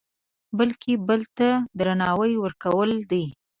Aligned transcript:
بلکې 0.57 0.91
بل 1.07 1.21
ته 1.37 1.49
درناوی 1.79 2.33
ورکول 2.43 2.91
دي. 3.11 3.23